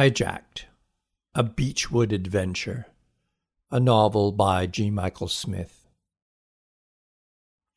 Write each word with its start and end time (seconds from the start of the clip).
Hijacked, 0.00 0.64
a 1.34 1.42
Beechwood 1.42 2.10
Adventure, 2.10 2.86
a 3.70 3.78
novel 3.78 4.32
by 4.32 4.66
G. 4.66 4.88
Michael 4.88 5.28
Smith. 5.28 5.90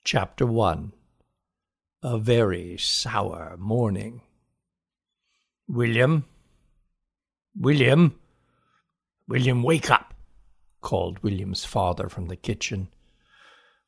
Chapter 0.05 0.45
1 0.45 0.93
A 2.01 2.17
Very 2.17 2.77
Sour 2.77 3.57
Morning. 3.59 4.21
William? 5.67 6.23
William? 7.59 8.17
William, 9.27 9.61
wake 9.61 9.91
up! 9.91 10.13
called 10.79 11.19
William's 11.23 11.65
father 11.65 12.07
from 12.07 12.29
the 12.29 12.37
kitchen. 12.37 12.87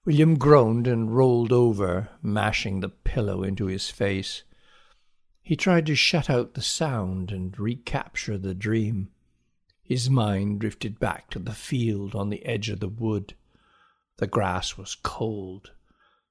William 0.03 0.37
groaned 0.37 0.87
and 0.87 1.15
rolled 1.15 1.53
over, 1.53 2.09
mashing 2.21 2.81
the 2.81 2.89
pillow 2.89 3.43
into 3.43 3.67
his 3.67 3.89
face. 3.89 4.43
He 5.45 5.55
tried 5.55 5.85
to 5.85 5.95
shut 5.95 6.27
out 6.27 6.55
the 6.55 6.61
sound 6.63 7.31
and 7.31 7.57
recapture 7.59 8.35
the 8.35 8.55
dream. 8.55 9.11
His 9.83 10.09
mind 10.09 10.59
drifted 10.59 10.99
back 10.99 11.29
to 11.29 11.37
the 11.37 11.53
field 11.53 12.15
on 12.15 12.31
the 12.31 12.43
edge 12.47 12.69
of 12.69 12.79
the 12.79 12.89
wood. 12.89 13.35
The 14.17 14.25
grass 14.25 14.75
was 14.75 14.95
cold. 14.95 15.73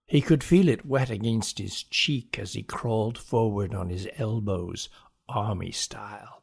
He 0.04 0.20
could 0.20 0.42
feel 0.42 0.68
it 0.68 0.84
wet 0.84 1.10
against 1.10 1.60
his 1.60 1.84
cheek 1.84 2.40
as 2.40 2.54
he 2.54 2.64
crawled 2.64 3.16
forward 3.16 3.72
on 3.72 3.88
his 3.88 4.08
elbows, 4.16 4.88
army 5.28 5.70
style. 5.70 6.42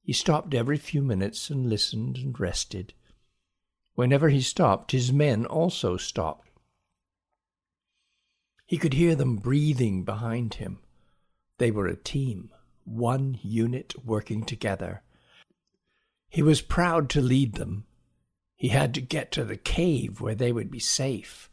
He 0.00 0.14
stopped 0.14 0.54
every 0.54 0.78
few 0.78 1.02
minutes 1.02 1.50
and 1.50 1.68
listened 1.68 2.16
and 2.16 2.40
rested. 2.40 2.94
Whenever 3.94 4.30
he 4.30 4.40
stopped, 4.40 4.92
his 4.92 5.12
men 5.12 5.44
also 5.44 5.98
stopped. 5.98 6.48
He 8.64 8.78
could 8.78 8.94
hear 8.94 9.14
them 9.14 9.36
breathing 9.36 10.04
behind 10.04 10.54
him. 10.54 10.78
They 11.58 11.70
were 11.70 11.86
a 11.86 11.96
team, 11.96 12.50
one 12.84 13.38
unit 13.42 13.94
working 14.04 14.44
together. 14.44 15.02
He 16.28 16.42
was 16.42 16.62
proud 16.62 17.10
to 17.10 17.20
lead 17.20 17.54
them. 17.54 17.84
He 18.56 18.68
had 18.68 18.94
to 18.94 19.00
get 19.00 19.30
to 19.32 19.44
the 19.44 19.56
cave 19.56 20.20
where 20.20 20.34
they 20.34 20.52
would 20.52 20.70
be 20.70 20.80
safe. 20.80 21.50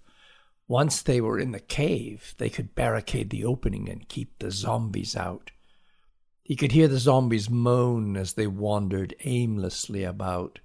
Once 0.67 1.01
they 1.01 1.21
were 1.21 1.39
in 1.39 1.51
the 1.51 1.59
cave, 1.59 2.33
they 2.37 2.49
could 2.49 2.75
barricade 2.75 3.29
the 3.29 3.45
opening 3.45 3.87
and 3.87 4.09
keep 4.09 4.39
the 4.39 4.49
zombies 4.49 5.15
out. 5.15 5.51
He 6.41 6.55
could 6.55 6.71
hear 6.71 6.87
the 6.87 6.99
zombies 6.99 7.49
moan 7.49 8.17
as 8.17 8.33
they 8.33 8.47
wandered 8.47 9.15
aimlessly 9.23 10.03
about. 10.03 10.59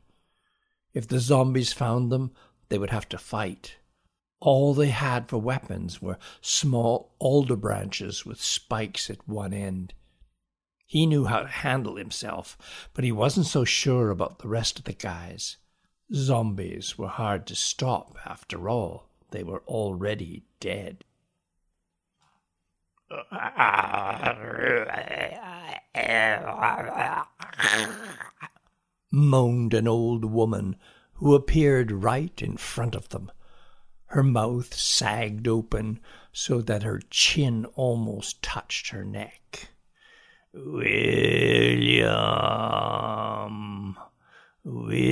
If 0.92 1.06
the 1.08 1.20
zombies 1.20 1.72
found 1.72 2.10
them, 2.10 2.32
they 2.68 2.78
would 2.78 2.90
have 2.90 3.08
to 3.10 3.18
fight. 3.18 3.76
All 4.40 4.72
they 4.74 4.88
had 4.88 5.28
for 5.28 5.38
weapons 5.38 6.00
were 6.00 6.18
small 6.40 7.14
alder 7.18 7.56
branches 7.56 8.24
with 8.24 8.40
spikes 8.40 9.10
at 9.10 9.28
one 9.28 9.52
end. 9.52 9.94
He 10.86 11.06
knew 11.06 11.26
how 11.26 11.40
to 11.40 11.48
handle 11.48 11.96
himself, 11.96 12.56
but 12.94 13.04
he 13.04 13.12
wasn't 13.12 13.46
so 13.46 13.64
sure 13.64 14.10
about 14.10 14.38
the 14.38 14.48
rest 14.48 14.78
of 14.78 14.86
the 14.86 14.92
guys. 14.92 15.56
Zombies 16.12 16.98
were 16.98 17.08
hard 17.08 17.46
to 17.46 17.54
stop, 17.54 18.18
after 18.26 18.68
all. 18.68 19.08
They 19.30 19.44
were 19.44 19.62
already 19.68 20.44
dead. 20.58 21.04
moaned 29.12 29.74
an 29.74 29.88
old 29.88 30.24
woman 30.24 30.76
who 31.14 31.34
appeared 31.34 31.90
right 31.90 32.40
in 32.40 32.56
front 32.56 32.94
of 32.94 33.08
them. 33.10 33.30
Her 34.10 34.24
mouth 34.24 34.74
sagged 34.74 35.46
open 35.46 36.00
so 36.32 36.60
that 36.62 36.82
her 36.82 37.00
chin 37.10 37.64
almost 37.76 38.42
touched 38.42 38.88
her 38.88 39.04
neck. 39.04 39.68
William, 40.52 40.86
William, 44.64 45.06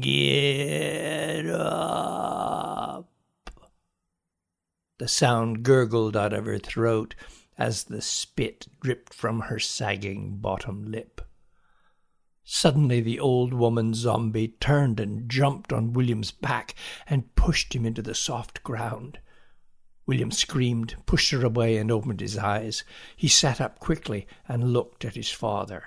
get 0.00 1.46
up. 1.46 3.10
The 4.98 5.08
sound 5.08 5.64
gurgled 5.64 6.16
out 6.16 6.32
of 6.32 6.44
her 6.44 6.60
throat 6.60 7.16
as 7.58 7.82
the 7.82 8.00
spit 8.00 8.68
dripped 8.80 9.12
from 9.12 9.40
her 9.40 9.58
sagging 9.58 10.36
bottom 10.36 10.92
lip. 10.92 11.22
Suddenly, 12.44 13.00
the 13.00 13.18
old 13.18 13.54
woman 13.54 13.94
zombie 13.94 14.48
turned 14.48 15.00
and 15.00 15.30
jumped 15.30 15.72
on 15.72 15.94
William's 15.94 16.30
back 16.30 16.74
and 17.06 17.34
pushed 17.34 17.74
him 17.74 17.86
into 17.86 18.02
the 18.02 18.14
soft 18.14 18.62
ground. 18.62 19.18
William 20.06 20.30
screamed, 20.30 20.96
pushed 21.06 21.30
her 21.30 21.44
away, 21.44 21.78
and 21.78 21.90
opened 21.90 22.20
his 22.20 22.36
eyes. 22.36 22.84
He 23.16 23.28
sat 23.28 23.60
up 23.60 23.78
quickly 23.78 24.26
and 24.46 24.74
looked 24.74 25.06
at 25.06 25.14
his 25.14 25.30
father. 25.30 25.84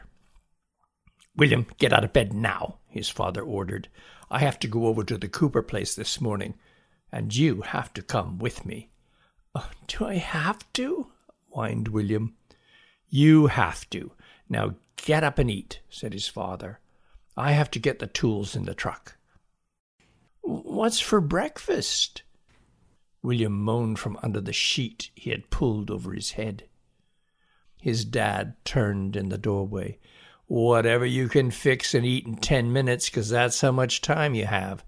William, 1.36 1.68
get 1.78 1.94
out 1.94 2.04
of 2.04 2.14
bed 2.14 2.34
now, 2.34 2.80
his 2.88 3.10
father 3.10 3.44
ordered. 3.44 3.90
I 4.32 4.40
have 4.40 4.58
to 4.60 4.68
go 4.68 4.88
over 4.88 5.04
to 5.04 5.18
the 5.20 5.30
Cooper 5.30 5.62
place 5.62 5.94
this 5.94 6.20
morning, 6.20 6.56
and 7.12 7.36
you 7.36 7.62
have 7.62 7.94
to 7.94 8.02
come 8.02 8.40
with 8.40 8.66
me. 8.66 8.90
Oh, 9.54 9.70
do 9.86 10.06
I 10.06 10.16
have 10.16 10.72
to? 10.74 11.12
whined 11.50 11.90
William. 11.90 12.36
You 13.08 13.48
have 13.48 13.88
to. 13.92 14.12
Now 14.50 14.76
Get 14.98 15.24
up 15.24 15.40
and 15.40 15.50
eat, 15.50 15.82
said 15.90 16.14
his 16.14 16.28
father. 16.28 16.80
I 17.36 17.52
have 17.52 17.72
to 17.72 17.80
get 17.80 18.00
the 18.00 18.08
tools 18.08 18.56
in 18.56 18.66
the 18.66 18.74
truck. 18.74 19.18
What's 20.42 21.00
for 21.00 21.22
breakfast? 21.22 22.24
William 23.22 23.54
moaned 23.54 24.00
from 24.00 24.18
under 24.22 24.42
the 24.42 24.54
sheet 24.54 25.12
he 25.16 25.30
had 25.30 25.50
pulled 25.50 25.92
over 25.92 26.14
his 26.14 26.32
head. 26.32 26.68
His 27.80 28.06
dad 28.06 28.56
turned 28.66 29.16
in 29.16 29.30
the 29.30 29.38
doorway. 29.38 30.00
Whatever 30.48 31.06
you 31.06 31.28
can 31.28 31.52
fix 31.52 31.94
and 31.94 32.06
eat 32.06 32.26
in 32.26 32.38
ten 32.38 32.72
minutes, 32.72 33.10
'cause 33.10 33.30
that's 33.30 33.62
how 33.62 33.72
much 33.72 34.02
time 34.02 34.34
you 34.34 34.46
have. 34.46 34.86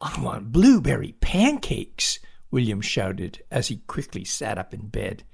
I 0.00 0.20
want 0.20 0.52
blueberry 0.52 1.12
pancakes, 1.20 2.18
William 2.50 2.80
shouted 2.80 3.44
as 3.50 3.68
he 3.68 3.78
quickly 3.78 4.24
sat 4.24 4.58
up 4.58 4.74
in 4.74 4.88
bed. 4.88 5.24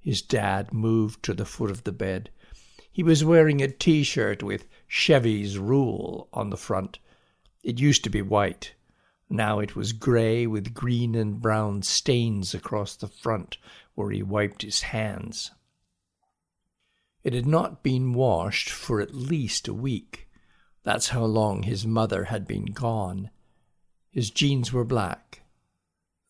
His 0.00 0.22
dad 0.22 0.72
moved 0.72 1.22
to 1.24 1.34
the 1.34 1.44
foot 1.44 1.70
of 1.70 1.84
the 1.84 1.92
bed. 1.92 2.30
He 2.90 3.02
was 3.02 3.24
wearing 3.24 3.60
a 3.60 3.68
t 3.68 4.02
shirt 4.02 4.42
with 4.42 4.66
Chevy's 4.86 5.58
rule 5.58 6.28
on 6.32 6.50
the 6.50 6.56
front. 6.56 6.98
It 7.62 7.78
used 7.78 8.04
to 8.04 8.10
be 8.10 8.22
white. 8.22 8.74
Now 9.30 9.58
it 9.58 9.76
was 9.76 9.92
grey 9.92 10.46
with 10.46 10.74
green 10.74 11.14
and 11.14 11.40
brown 11.40 11.82
stains 11.82 12.54
across 12.54 12.96
the 12.96 13.08
front 13.08 13.58
where 13.94 14.10
he 14.10 14.22
wiped 14.22 14.62
his 14.62 14.82
hands. 14.82 15.50
It 17.22 17.34
had 17.34 17.46
not 17.46 17.82
been 17.82 18.14
washed 18.14 18.70
for 18.70 19.00
at 19.00 19.14
least 19.14 19.68
a 19.68 19.74
week. 19.74 20.28
That's 20.82 21.08
how 21.08 21.24
long 21.24 21.64
his 21.64 21.86
mother 21.86 22.24
had 22.24 22.46
been 22.46 22.66
gone. 22.66 23.30
His 24.10 24.30
jeans 24.30 24.72
were 24.72 24.84
black. 24.84 25.42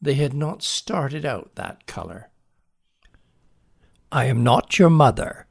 They 0.00 0.14
had 0.14 0.34
not 0.34 0.62
started 0.62 1.24
out 1.24 1.54
that 1.54 1.86
color. 1.86 2.27
I 4.10 4.24
am 4.24 4.42
not 4.42 4.78
your 4.78 4.88
mother. 4.88 5.46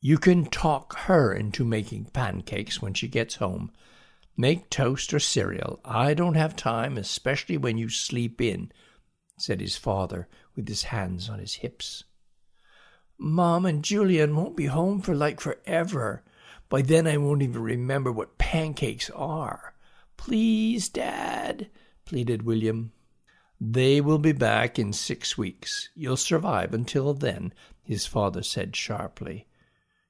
You 0.00 0.18
can 0.18 0.44
talk 0.44 0.98
her 1.00 1.32
into 1.32 1.64
making 1.64 2.06
pancakes 2.12 2.82
when 2.82 2.92
she 2.92 3.08
gets 3.08 3.36
home. 3.36 3.72
Make 4.36 4.68
toast 4.68 5.14
or 5.14 5.18
cereal. 5.18 5.80
I 5.82 6.12
don't 6.12 6.34
have 6.34 6.56
time, 6.56 6.98
especially 6.98 7.56
when 7.56 7.78
you 7.78 7.88
sleep 7.88 8.38
in, 8.38 8.70
said 9.38 9.62
his 9.62 9.78
father 9.78 10.28
with 10.54 10.68
his 10.68 10.84
hands 10.84 11.30
on 11.30 11.38
his 11.38 11.54
hips. 11.54 12.04
Mom 13.16 13.64
and 13.64 13.82
Gillian 13.82 14.36
won't 14.36 14.56
be 14.56 14.66
home 14.66 15.00
for 15.00 15.14
like 15.14 15.40
forever. 15.40 16.22
By 16.68 16.82
then 16.82 17.06
I 17.06 17.16
won't 17.16 17.42
even 17.42 17.62
remember 17.62 18.12
what 18.12 18.36
pancakes 18.36 19.08
are. 19.10 19.72
Please, 20.18 20.90
Dad, 20.90 21.70
pleaded 22.04 22.42
William. 22.42 22.92
They 23.66 24.02
will 24.02 24.18
be 24.18 24.32
back 24.32 24.78
in 24.78 24.92
six 24.92 25.38
weeks. 25.38 25.88
You'll 25.94 26.18
survive 26.18 26.74
until 26.74 27.14
then, 27.14 27.54
his 27.82 28.04
father 28.04 28.42
said 28.42 28.76
sharply. 28.76 29.46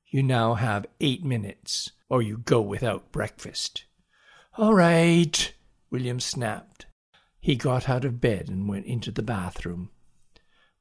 You 0.08 0.24
now 0.24 0.54
have 0.54 0.86
eight 1.00 1.24
minutes, 1.24 1.92
or 2.08 2.20
you 2.20 2.38
go 2.38 2.60
without 2.60 3.12
breakfast. 3.12 3.84
All 4.58 4.74
right, 4.74 5.54
William 5.88 6.18
snapped. 6.18 6.86
He 7.38 7.54
got 7.54 7.88
out 7.88 8.04
of 8.04 8.20
bed 8.20 8.48
and 8.48 8.68
went 8.68 8.86
into 8.86 9.12
the 9.12 9.22
bathroom. 9.22 9.90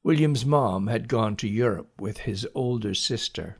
William's 0.02 0.44
mom 0.44 0.88
had 0.88 1.06
gone 1.06 1.36
to 1.36 1.48
Europe 1.48 2.00
with 2.00 2.18
his 2.18 2.44
older 2.56 2.92
sister. 2.94 3.58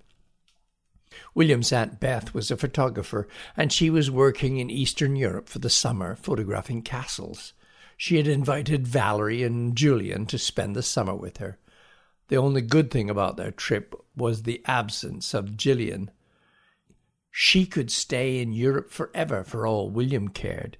William's 1.37 1.73
Aunt 1.73 2.01
Beth 2.01 2.35
was 2.35 2.51
a 2.51 2.57
photographer, 2.57 3.29
and 3.57 3.73
she 3.73 3.91
was 3.91 4.11
working 4.11 4.59
in 4.59 4.71
Eastern 4.71 5.15
Europe 5.15 5.49
for 5.49 5.61
the 5.61 5.71
summer, 5.71 6.17
photographing 6.17 6.83
castles. 6.83 7.53
She 7.97 8.17
had 8.17 8.27
invited 8.27 8.87
Valerie 8.87 9.43
and 9.43 9.77
Gillian 9.77 10.27
to 10.27 10.39
spend 10.39 10.75
the 10.75 10.83
summer 10.83 11.15
with 11.15 11.39
her. 11.39 11.59
The 12.29 12.37
only 12.37 12.63
good 12.63 12.91
thing 12.91 13.11
about 13.11 13.37
their 13.37 13.51
trip 13.51 13.95
was 14.17 14.43
the 14.43 14.63
absence 14.67 15.35
of 15.35 15.57
Gillian. 15.57 16.11
She 17.31 17.67
could 17.67 17.91
stay 17.91 18.41
in 18.41 18.53
Europe 18.53 18.91
forever 18.91 19.45
for 19.45 19.67
all 19.67 19.91
William 19.91 20.29
cared. 20.29 20.79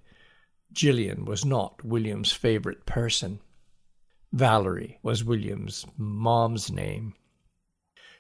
Gillian 0.73 1.25
was 1.25 1.45
not 1.45 1.85
William's 1.85 2.33
favorite 2.33 2.87
person. 2.87 3.41
Valerie 4.33 4.99
was 5.03 5.23
William's 5.23 5.87
mom's 5.97 6.71
name. 6.71 7.15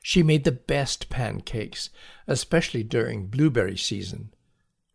She 0.02 0.22
made 0.22 0.44
the 0.44 0.52
best 0.52 1.08
pancakes, 1.08 1.90
especially 2.26 2.82
during 2.82 3.26
blueberry 3.26 3.76
season. 3.76 4.34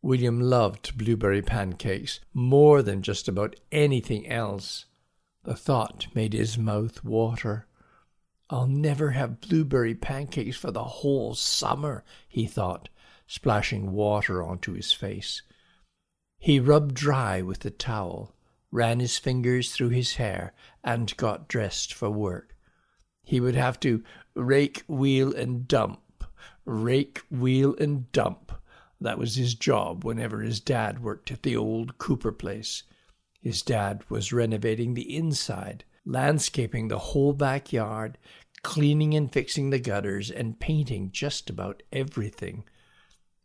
William 0.02 0.40
loved 0.40 0.98
blueberry 0.98 1.42
pancakes 1.42 2.22
more 2.34 2.82
than 2.82 3.02
just 3.02 3.28
about 3.28 3.56
anything 3.72 4.28
else. 4.28 4.86
The 5.44 5.56
thought 5.56 6.08
made 6.14 6.34
his 6.34 6.58
mouth 6.58 7.04
water. 7.04 7.68
I'll 8.50 8.68
never 8.68 9.12
have 9.12 9.42
blueberry 9.42 9.96
pancakes 9.96 10.56
for 10.56 10.72
the 10.72 10.84
whole 10.84 11.36
summer, 11.36 12.04
he 12.28 12.48
thought, 12.48 12.90
splashing 13.28 13.92
water 13.92 14.42
onto 14.42 14.74
his 14.74 14.94
face. 14.94 15.42
He 16.38 16.60
rubbed 16.60 16.96
dry 16.96 17.42
with 17.42 17.60
the 17.60 17.70
towel, 17.70 18.34
ran 18.72 19.02
his 19.02 19.18
fingers 19.18 19.74
through 19.74 19.90
his 19.90 20.14
hair, 20.16 20.54
and 20.84 21.16
got 21.18 21.50
dressed 21.50 21.94
for 21.94 22.10
work. 22.10 22.56
He 23.24 23.40
would 23.40 23.56
have 23.56 23.80
to 23.82 24.04
rake, 24.34 24.84
wheel, 24.88 25.36
and 25.36 25.68
dump, 25.68 26.24
rake, 26.66 27.22
wheel, 27.30 27.76
and 27.80 28.10
dump. 28.14 28.54
That 29.02 29.18
was 29.18 29.36
his 29.36 29.56
job 29.56 30.04
whenever 30.04 30.42
his 30.42 30.60
dad 30.60 31.02
worked 31.02 31.32
at 31.32 31.44
the 31.44 31.56
old 31.56 31.98
Cooper 31.98 32.32
place. 32.32 32.84
His 33.42 33.62
dad 33.62 34.04
was 34.10 34.34
renovating 34.34 34.94
the 34.94 35.16
inside, 35.16 35.86
landscaping 36.06 36.88
the 36.88 37.00
whole 37.00 37.34
backyard, 37.34 38.18
cleaning 38.62 39.14
and 39.14 39.32
fixing 39.32 39.70
the 39.70 39.80
gutters, 39.80 40.30
and 40.30 40.60
painting 40.60 41.12
just 41.12 41.50
about 41.50 41.82
everything. 41.94 42.66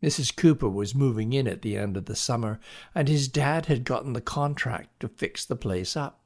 Mrs. 0.03 0.35
Cooper 0.35 0.69
was 0.69 0.95
moving 0.95 1.33
in 1.33 1.47
at 1.47 1.63
the 1.63 1.77
end 1.77 1.97
of 1.97 2.07
the 2.07 2.17
summer, 2.17 2.59
and 2.95 3.09
his 3.09 3.29
dad 3.29 3.67
had 3.67 3.85
gotten 3.85 4.13
the 4.13 4.21
contract 4.21 5.01
to 5.01 5.09
fix 5.09 5.45
the 5.45 5.57
place 5.57 5.97
up. 5.97 6.21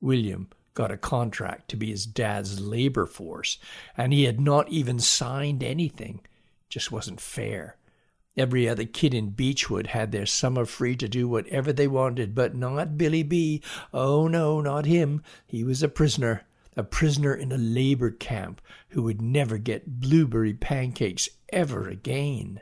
William 0.00 0.50
got 0.74 0.92
a 0.92 0.96
contract 0.96 1.68
to 1.68 1.76
be 1.76 1.90
his 1.90 2.06
dad's 2.06 2.60
labor 2.60 3.06
force, 3.06 3.58
and 3.96 4.12
he 4.12 4.24
had 4.24 4.38
not 4.40 4.68
even 4.68 5.00
signed 5.00 5.64
anything. 5.64 6.20
Just 6.68 6.92
wasn't 6.92 7.20
fair. 7.20 7.76
Every 8.38 8.68
other 8.68 8.84
kid 8.84 9.14
in 9.14 9.30
Beechwood 9.30 9.88
had 9.88 10.12
their 10.12 10.24
summer 10.24 10.64
free 10.64 10.94
to 10.96 11.08
do 11.08 11.26
whatever 11.26 11.72
they 11.72 11.88
wanted, 11.88 12.36
but 12.36 12.54
not 12.54 12.96
Billy 12.96 13.24
B. 13.24 13.60
Oh, 13.92 14.28
no, 14.28 14.60
not 14.60 14.86
him. 14.86 15.24
He 15.44 15.64
was 15.64 15.82
a 15.82 15.88
prisoner, 15.88 16.46
a 16.76 16.84
prisoner 16.84 17.34
in 17.34 17.50
a 17.50 17.58
labor 17.58 18.12
camp 18.12 18.62
who 18.90 19.02
would 19.02 19.20
never 19.20 19.58
get 19.58 19.98
blueberry 19.98 20.54
pancakes 20.54 21.28
ever 21.48 21.88
again. 21.88 22.60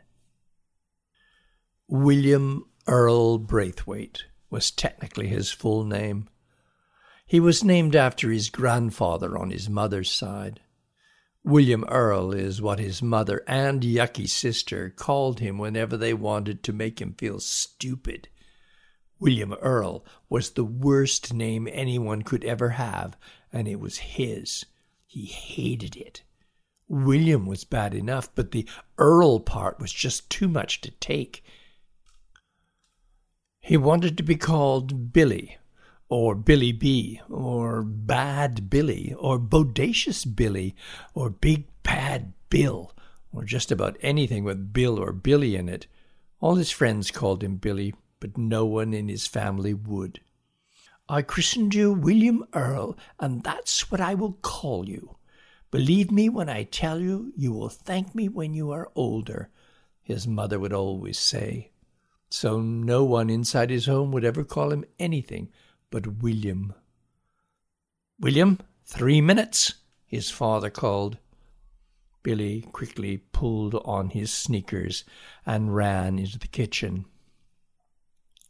William 1.88 2.64
Earl 2.86 3.36
Braithwaite 3.36 4.24
was 4.48 4.70
technically 4.70 5.28
his 5.28 5.50
full 5.50 5.84
name. 5.84 6.30
He 7.26 7.38
was 7.38 7.62
named 7.62 7.94
after 7.94 8.30
his 8.30 8.48
grandfather 8.48 9.36
on 9.36 9.50
his 9.50 9.68
mother's 9.68 10.10
side. 10.10 10.60
William 11.46 11.84
Earl 11.84 12.32
is 12.32 12.60
what 12.60 12.80
his 12.80 13.00
mother 13.00 13.44
and 13.46 13.84
Yucky's 13.84 14.32
sister 14.32 14.90
called 14.90 15.38
him 15.38 15.58
whenever 15.58 15.96
they 15.96 16.12
wanted 16.12 16.64
to 16.64 16.72
make 16.72 17.00
him 17.00 17.14
feel 17.16 17.38
stupid. 17.38 18.26
William 19.20 19.52
Earl 19.62 20.04
was 20.28 20.50
the 20.50 20.64
worst 20.64 21.32
name 21.32 21.68
anyone 21.70 22.22
could 22.22 22.42
ever 22.42 22.70
have, 22.70 23.16
and 23.52 23.68
it 23.68 23.78
was 23.78 23.98
his. 23.98 24.66
He 25.06 25.26
hated 25.26 25.94
it. 25.94 26.24
William 26.88 27.46
was 27.46 27.62
bad 27.62 27.94
enough, 27.94 28.28
but 28.34 28.50
the 28.50 28.68
Earl 28.98 29.38
part 29.38 29.78
was 29.78 29.92
just 29.92 30.28
too 30.28 30.48
much 30.48 30.80
to 30.80 30.90
take. 30.90 31.44
He 33.60 33.76
wanted 33.76 34.16
to 34.16 34.24
be 34.24 34.34
called 34.34 35.12
Billy, 35.12 35.58
or 36.08 36.34
Billy 36.34 36.72
B, 36.72 37.20
or 37.28 37.82
Bad 37.82 38.70
Billy, 38.70 39.14
or 39.18 39.38
Bodacious 39.38 40.24
Billy, 40.24 40.74
or 41.14 41.30
Big 41.30 41.66
Bad 41.82 42.32
Bill, 42.48 42.92
or 43.32 43.44
just 43.44 43.72
about 43.72 43.96
anything 44.00 44.44
with 44.44 44.72
Bill 44.72 44.98
or 44.98 45.12
Billy 45.12 45.56
in 45.56 45.68
it. 45.68 45.86
All 46.40 46.54
his 46.54 46.70
friends 46.70 47.10
called 47.10 47.42
him 47.42 47.56
Billy, 47.56 47.94
but 48.20 48.38
no 48.38 48.64
one 48.64 48.94
in 48.94 49.08
his 49.08 49.26
family 49.26 49.74
would. 49.74 50.20
I 51.08 51.22
christened 51.22 51.74
you 51.74 51.92
William 51.92 52.44
Earl, 52.52 52.96
and 53.18 53.42
that's 53.42 53.90
what 53.90 54.00
I 54.00 54.14
will 54.14 54.38
call 54.42 54.88
you. 54.88 55.16
Believe 55.70 56.10
me 56.10 56.28
when 56.28 56.48
I 56.48 56.64
tell 56.64 57.00
you, 57.00 57.32
you 57.36 57.52
will 57.52 57.68
thank 57.68 58.14
me 58.14 58.28
when 58.28 58.54
you 58.54 58.70
are 58.70 58.90
older, 58.94 59.50
his 60.02 60.26
mother 60.26 60.58
would 60.58 60.72
always 60.72 61.18
say 61.18 61.70
so 62.28 62.60
no 62.60 63.04
one 63.04 63.30
inside 63.30 63.70
his 63.70 63.86
home 63.86 64.10
would 64.12 64.24
ever 64.24 64.44
call 64.44 64.72
him 64.72 64.84
anything 64.98 65.48
but 65.96 66.20
William. 66.20 66.74
William, 68.20 68.58
three 68.84 69.22
minutes, 69.22 69.76
his 70.04 70.30
father 70.30 70.68
called. 70.68 71.16
Billy 72.22 72.68
quickly 72.70 73.16
pulled 73.32 73.74
on 73.76 74.10
his 74.10 74.30
sneakers 74.30 75.04
and 75.46 75.74
ran 75.74 76.18
into 76.18 76.38
the 76.38 76.48
kitchen. 76.48 77.06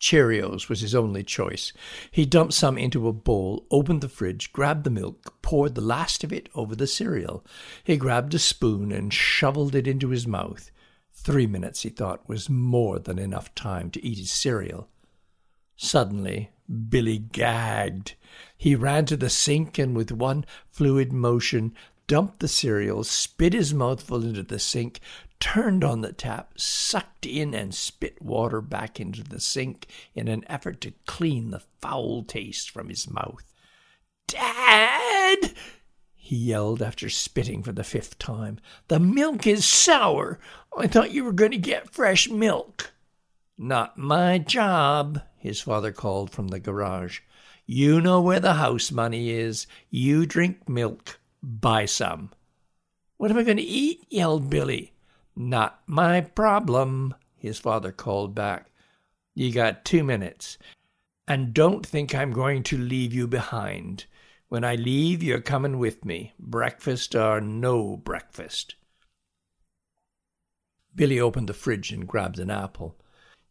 Cheerios 0.00 0.68
was 0.68 0.80
his 0.80 0.92
only 0.92 1.22
choice. 1.22 1.72
He 2.10 2.26
dumped 2.26 2.52
some 2.52 2.76
into 2.76 3.06
a 3.06 3.12
bowl, 3.12 3.64
opened 3.70 4.00
the 4.00 4.08
fridge, 4.08 4.52
grabbed 4.52 4.82
the 4.82 4.90
milk, 4.90 5.40
poured 5.40 5.76
the 5.76 5.80
last 5.80 6.24
of 6.24 6.32
it 6.32 6.48
over 6.56 6.74
the 6.74 6.88
cereal. 6.88 7.46
He 7.84 7.96
grabbed 7.96 8.34
a 8.34 8.40
spoon 8.40 8.90
and 8.90 9.14
shoveled 9.14 9.76
it 9.76 9.86
into 9.86 10.08
his 10.08 10.26
mouth. 10.26 10.72
Three 11.12 11.46
minutes, 11.46 11.82
he 11.82 11.90
thought, 11.90 12.28
was 12.28 12.50
more 12.50 12.98
than 12.98 13.20
enough 13.20 13.54
time 13.54 13.92
to 13.92 14.04
eat 14.04 14.18
his 14.18 14.32
cereal. 14.32 14.88
Suddenly, 15.76 16.50
Billy 16.88 17.18
gagged. 17.18 18.14
He 18.56 18.74
ran 18.74 19.06
to 19.06 19.16
the 19.16 19.30
sink 19.30 19.78
and, 19.78 19.96
with 19.96 20.12
one 20.12 20.44
fluid 20.70 21.12
motion, 21.12 21.74
dumped 22.06 22.40
the 22.40 22.48
cereal, 22.48 23.04
spit 23.04 23.52
his 23.52 23.74
mouthful 23.74 24.22
into 24.24 24.42
the 24.42 24.58
sink, 24.58 25.00
turned 25.40 25.84
on 25.84 26.00
the 26.00 26.12
tap, 26.12 26.52
sucked 26.56 27.26
in 27.26 27.54
and 27.54 27.74
spit 27.74 28.20
water 28.22 28.60
back 28.60 28.98
into 29.00 29.22
the 29.22 29.40
sink 29.40 29.86
in 30.14 30.28
an 30.28 30.44
effort 30.48 30.80
to 30.80 30.94
clean 31.06 31.50
the 31.50 31.62
foul 31.80 32.22
taste 32.22 32.70
from 32.70 32.88
his 32.88 33.08
mouth. 33.10 33.52
Dad! 34.26 35.52
he 36.14 36.34
yelled 36.34 36.82
after 36.82 37.08
spitting 37.08 37.62
for 37.62 37.70
the 37.70 37.84
fifth 37.84 38.18
time. 38.18 38.58
The 38.88 38.98
milk 38.98 39.46
is 39.46 39.64
sour. 39.64 40.40
I 40.76 40.88
thought 40.88 41.12
you 41.12 41.22
were 41.22 41.32
going 41.32 41.52
to 41.52 41.58
get 41.58 41.92
fresh 41.92 42.28
milk. 42.28 42.92
Not 43.58 43.96
my 43.96 44.38
job, 44.38 45.22
his 45.38 45.60
father 45.60 45.90
called 45.90 46.30
from 46.30 46.48
the 46.48 46.60
garage. 46.60 47.20
You 47.64 48.00
know 48.00 48.20
where 48.20 48.40
the 48.40 48.54
house 48.54 48.92
money 48.92 49.30
is. 49.30 49.66
You 49.90 50.26
drink 50.26 50.68
milk. 50.68 51.18
Buy 51.42 51.86
some. 51.86 52.30
What 53.16 53.30
am 53.30 53.38
I 53.38 53.44
going 53.44 53.56
to 53.56 53.62
eat? 53.62 54.06
yelled 54.10 54.50
Billy. 54.50 54.92
Not 55.34 55.80
my 55.86 56.20
problem, 56.20 57.14
his 57.36 57.58
father 57.58 57.92
called 57.92 58.34
back. 58.34 58.70
You 59.34 59.52
got 59.52 59.84
two 59.84 60.04
minutes. 60.04 60.58
And 61.26 61.54
don't 61.54 61.84
think 61.84 62.14
I'm 62.14 62.32
going 62.32 62.62
to 62.64 62.78
leave 62.78 63.12
you 63.12 63.26
behind. 63.26 64.04
When 64.48 64.64
I 64.64 64.76
leave, 64.76 65.22
you're 65.22 65.40
coming 65.40 65.78
with 65.78 66.04
me, 66.04 66.34
breakfast 66.38 67.14
or 67.14 67.40
no 67.40 67.96
breakfast. 67.96 68.76
Billy 70.94 71.18
opened 71.18 71.48
the 71.48 71.54
fridge 71.54 71.90
and 71.90 72.06
grabbed 72.06 72.38
an 72.38 72.50
apple. 72.50 72.96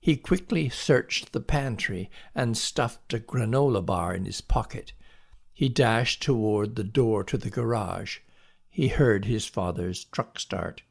He 0.05 0.17
quickly 0.17 0.69
searched 0.69 1.31
the 1.31 1.41
pantry 1.41 2.11
and 2.35 2.55
stuffed 2.55 3.11
a 3.15 3.19
granola 3.19 3.83
bar 3.83 4.13
in 4.13 4.25
his 4.25 4.39
pocket. 4.39 4.93
He 5.51 5.67
dashed 5.67 6.21
toward 6.21 6.75
the 6.75 6.83
door 6.83 7.23
to 7.23 7.39
the 7.39 7.49
garage. 7.49 8.19
He 8.69 8.89
heard 8.89 9.25
his 9.25 9.47
father's 9.47 10.03
truck 10.03 10.39
start. 10.39 10.83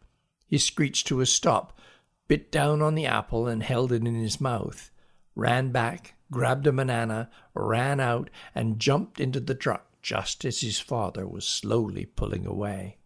He 0.48 0.58
screeched 0.58 1.06
to 1.06 1.20
a 1.20 1.26
stop, 1.26 1.78
bit 2.26 2.50
down 2.50 2.82
on 2.82 2.96
the 2.96 3.06
apple 3.06 3.46
and 3.46 3.62
held 3.62 3.92
it 3.92 4.04
in 4.04 4.16
his 4.16 4.40
mouth, 4.40 4.90
ran 5.36 5.70
back, 5.70 6.14
grabbed 6.32 6.66
a 6.66 6.72
banana, 6.72 7.30
ran 7.54 8.00
out, 8.00 8.30
and 8.52 8.80
jumped 8.80 9.20
into 9.20 9.38
the 9.38 9.54
truck 9.54 9.86
just 10.02 10.44
as 10.44 10.60
his 10.60 10.80
father 10.80 11.24
was 11.24 11.46
slowly 11.46 12.04
pulling 12.04 12.46
away. 12.46 12.96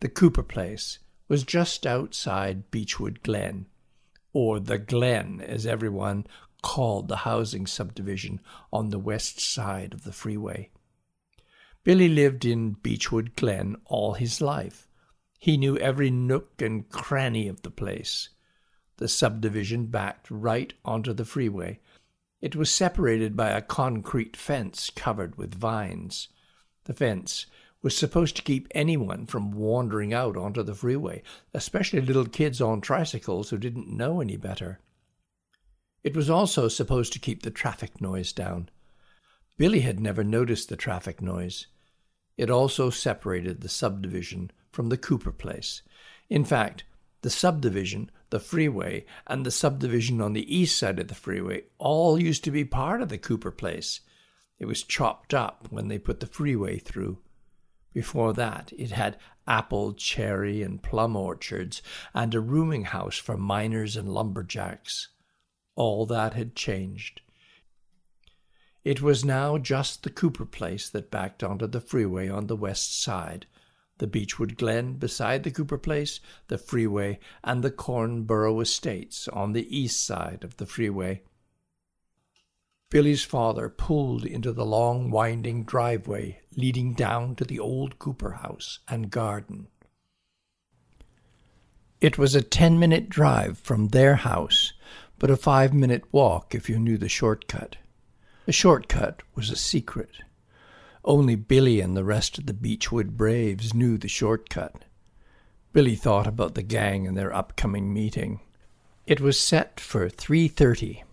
The 0.00 0.10
Cooper 0.10 0.42
place 0.42 0.98
was 1.28 1.44
just 1.44 1.86
outside 1.86 2.70
Beechwood 2.70 3.22
Glen, 3.22 3.68
or 4.32 4.60
the 4.60 4.78
Glen 4.78 5.40
as 5.40 5.66
everyone 5.66 6.26
called 6.62 7.08
the 7.08 7.16
housing 7.16 7.66
subdivision 7.66 8.40
on 8.72 8.90
the 8.90 8.98
west 8.98 9.40
side 9.40 9.92
of 9.92 10.04
the 10.04 10.12
freeway. 10.12 10.70
Billy 11.84 12.08
lived 12.08 12.44
in 12.44 12.72
Beechwood 12.82 13.34
Glen 13.34 13.76
all 13.86 14.14
his 14.14 14.40
life. 14.40 14.88
He 15.38 15.56
knew 15.56 15.76
every 15.78 16.10
nook 16.10 16.62
and 16.62 16.88
cranny 16.88 17.48
of 17.48 17.62
the 17.62 17.70
place. 17.70 18.28
The 18.98 19.08
subdivision 19.08 19.86
backed 19.86 20.30
right 20.30 20.72
onto 20.84 21.12
the 21.12 21.24
freeway, 21.24 21.80
it 22.42 22.56
was 22.56 22.74
separated 22.74 23.36
by 23.36 23.50
a 23.50 23.62
concrete 23.62 24.36
fence 24.36 24.90
covered 24.90 25.38
with 25.38 25.54
vines. 25.54 26.26
The 26.84 26.92
fence 26.92 27.46
was 27.82 27.96
supposed 27.96 28.36
to 28.36 28.42
keep 28.42 28.68
anyone 28.70 29.26
from 29.26 29.52
wandering 29.52 30.14
out 30.14 30.36
onto 30.36 30.62
the 30.62 30.74
freeway, 30.74 31.22
especially 31.52 32.00
little 32.00 32.26
kids 32.26 32.60
on 32.60 32.80
tricycles 32.80 33.50
who 33.50 33.58
didn't 33.58 33.88
know 33.88 34.20
any 34.20 34.36
better. 34.36 34.78
It 36.04 36.16
was 36.16 36.30
also 36.30 36.68
supposed 36.68 37.12
to 37.12 37.18
keep 37.18 37.42
the 37.42 37.50
traffic 37.50 38.00
noise 38.00 38.32
down. 38.32 38.68
Billy 39.56 39.80
had 39.80 40.00
never 40.00 40.24
noticed 40.24 40.68
the 40.68 40.76
traffic 40.76 41.20
noise. 41.20 41.66
It 42.36 42.50
also 42.50 42.90
separated 42.90 43.60
the 43.60 43.68
subdivision 43.68 44.50
from 44.70 44.88
the 44.88 44.96
Cooper 44.96 45.32
place. 45.32 45.82
In 46.30 46.44
fact, 46.44 46.84
the 47.20 47.30
subdivision, 47.30 48.10
the 48.30 48.40
freeway, 48.40 49.04
and 49.26 49.46
the 49.46 49.50
subdivision 49.50 50.20
on 50.20 50.32
the 50.32 50.56
east 50.56 50.78
side 50.78 50.98
of 50.98 51.08
the 51.08 51.14
freeway 51.14 51.64
all 51.78 52.20
used 52.20 52.42
to 52.44 52.50
be 52.50 52.64
part 52.64 53.00
of 53.02 53.08
the 53.08 53.18
Cooper 53.18 53.52
place. 53.52 54.00
It 54.58 54.66
was 54.66 54.82
chopped 54.82 55.34
up 55.34 55.68
when 55.70 55.88
they 55.88 55.98
put 55.98 56.20
the 56.20 56.26
freeway 56.26 56.78
through. 56.78 57.18
Before 57.92 58.32
that, 58.32 58.72
it 58.76 58.90
had 58.90 59.18
apple, 59.46 59.92
cherry, 59.92 60.62
and 60.62 60.82
plum 60.82 61.16
orchards 61.16 61.82
and 62.14 62.34
a 62.34 62.40
rooming 62.40 62.84
house 62.84 63.18
for 63.18 63.36
miners 63.36 63.96
and 63.96 64.08
lumberjacks. 64.08 65.08
All 65.74 66.06
that 66.06 66.34
had 66.34 66.54
changed. 66.54 67.20
It 68.84 69.00
was 69.00 69.24
now 69.24 69.58
just 69.58 70.02
the 70.02 70.10
Cooper 70.10 70.44
place 70.44 70.88
that 70.88 71.10
backed 71.10 71.42
onto 71.42 71.66
the 71.66 71.80
freeway 71.80 72.28
on 72.28 72.46
the 72.46 72.56
west 72.56 73.00
side, 73.00 73.46
the 73.98 74.06
Beechwood 74.08 74.56
Glen 74.56 74.94
beside 74.94 75.44
the 75.44 75.50
Cooper 75.50 75.78
place, 75.78 76.18
the 76.48 76.58
freeway, 76.58 77.20
and 77.44 77.62
the 77.62 77.70
Cornborough 77.70 78.60
Estates 78.60 79.28
on 79.28 79.52
the 79.52 79.76
east 79.76 80.04
side 80.04 80.42
of 80.42 80.56
the 80.56 80.66
freeway. 80.66 81.22
Billy's 82.92 83.24
father 83.24 83.70
pulled 83.70 84.26
into 84.26 84.52
the 84.52 84.66
long, 84.66 85.10
winding 85.10 85.64
driveway 85.64 86.42
leading 86.54 86.92
down 86.92 87.34
to 87.36 87.42
the 87.42 87.58
old 87.58 87.98
Cooper 87.98 88.32
house 88.32 88.80
and 88.86 89.10
garden. 89.10 89.68
It 92.02 92.18
was 92.18 92.34
a 92.34 92.42
ten 92.42 92.78
minute 92.78 93.08
drive 93.08 93.56
from 93.56 93.88
their 93.88 94.16
house, 94.16 94.74
but 95.18 95.30
a 95.30 95.38
five 95.38 95.72
minute 95.72 96.04
walk 96.12 96.54
if 96.54 96.68
you 96.68 96.78
knew 96.78 96.98
the 96.98 97.08
shortcut. 97.08 97.76
The 98.44 98.52
shortcut 98.52 99.22
was 99.34 99.48
a 99.48 99.56
secret. 99.56 100.18
Only 101.02 101.34
Billy 101.34 101.80
and 101.80 101.96
the 101.96 102.04
rest 102.04 102.36
of 102.36 102.44
the 102.44 102.52
Beechwood 102.52 103.16
Braves 103.16 103.72
knew 103.72 103.96
the 103.96 104.06
shortcut. 104.06 104.84
Billy 105.72 105.94
thought 105.94 106.26
about 106.26 106.54
the 106.54 106.62
gang 106.62 107.06
and 107.06 107.16
their 107.16 107.34
upcoming 107.34 107.90
meeting. 107.94 108.40
It 109.06 109.18
was 109.18 109.40
set 109.40 109.80
for 109.80 110.10
3:30. 110.10 111.04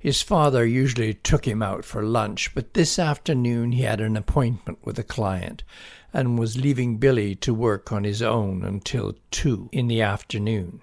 His 0.00 0.22
father 0.22 0.64
usually 0.64 1.12
took 1.12 1.46
him 1.46 1.62
out 1.62 1.84
for 1.84 2.02
lunch, 2.02 2.54
but 2.54 2.72
this 2.72 2.98
afternoon 2.98 3.72
he 3.72 3.82
had 3.82 4.00
an 4.00 4.16
appointment 4.16 4.78
with 4.82 4.98
a 4.98 5.04
client 5.04 5.62
and 6.10 6.38
was 6.38 6.56
leaving 6.56 6.96
Billy 6.96 7.34
to 7.36 7.52
work 7.52 7.92
on 7.92 8.04
his 8.04 8.22
own 8.22 8.64
until 8.64 9.14
2 9.30 9.68
in 9.72 9.88
the 9.88 10.00
afternoon. 10.00 10.80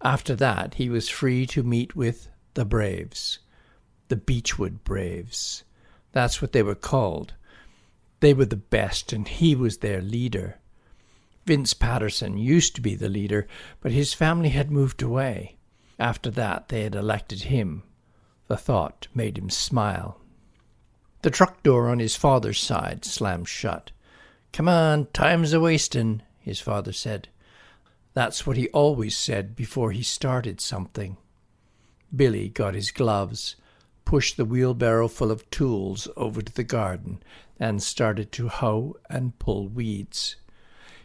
After 0.00 0.36
that, 0.36 0.74
he 0.74 0.88
was 0.88 1.08
free 1.08 1.44
to 1.46 1.64
meet 1.64 1.96
with 1.96 2.28
the 2.54 2.64
Braves 2.64 3.40
the 4.10 4.16
Beechwood 4.16 4.82
Braves. 4.84 5.62
That's 6.12 6.42
what 6.42 6.52
they 6.52 6.62
were 6.62 6.74
called. 6.74 7.34
They 8.18 8.34
were 8.34 8.44
the 8.44 8.56
best, 8.56 9.12
and 9.12 9.26
he 9.26 9.54
was 9.54 9.78
their 9.78 10.02
leader. 10.02 10.58
Vince 11.46 11.74
Patterson 11.74 12.36
used 12.36 12.74
to 12.74 12.80
be 12.80 12.94
the 12.94 13.08
leader, 13.08 13.46
but 13.80 13.92
his 13.92 14.12
family 14.12 14.50
had 14.50 14.70
moved 14.70 15.00
away. 15.00 15.56
After 15.98 16.30
that, 16.32 16.68
they 16.68 16.82
had 16.82 16.94
elected 16.94 17.42
him. 17.42 17.84
The 18.50 18.56
thought 18.56 19.06
made 19.14 19.38
him 19.38 19.48
smile. 19.48 20.18
The 21.22 21.30
truck 21.30 21.62
door 21.62 21.88
on 21.88 22.00
his 22.00 22.16
father's 22.16 22.58
side 22.58 23.04
slammed 23.04 23.46
shut. 23.46 23.92
Come 24.52 24.68
on, 24.68 25.06
time's 25.12 25.52
a 25.52 25.60
wastin', 25.60 26.24
his 26.40 26.58
father 26.58 26.92
said. 26.92 27.28
That's 28.12 28.48
what 28.48 28.56
he 28.56 28.68
always 28.70 29.16
said 29.16 29.54
before 29.54 29.92
he 29.92 30.02
started 30.02 30.60
something. 30.60 31.16
Billy 32.12 32.48
got 32.48 32.74
his 32.74 32.90
gloves 32.90 33.54
pushed 34.04 34.36
the 34.36 34.44
wheelbarrow 34.44 35.06
full 35.06 35.30
of 35.30 35.48
tools 35.50 36.08
over 36.16 36.42
to 36.42 36.52
the 36.52 36.64
garden 36.64 37.22
and 37.60 37.80
started 37.80 38.32
to 38.32 38.48
hoe 38.48 38.96
and 39.08 39.38
pull 39.38 39.68
weeds. 39.68 40.34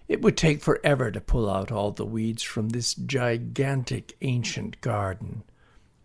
It 0.08 0.24
would 0.24 0.36
take 0.36 0.64
forever 0.64 1.12
to 1.12 1.22
pull 1.22 1.48
out 1.48 1.72
all 1.72 1.92
the 1.92 2.08
weeds 2.08 2.42
from 2.42 2.70
this 2.70 2.96
gigantic 2.96 4.18
ancient 4.22 4.82
garden. 4.82 5.44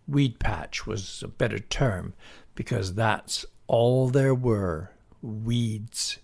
Weed 0.07 0.39
patch 0.39 0.85
was 0.85 1.23
a 1.23 1.27
better 1.27 1.59
term 1.59 2.13
because 2.55 2.95
that's 2.95 3.45
all 3.67 4.09
there 4.09 4.35
were 4.35 4.91
weeds. 5.21 6.17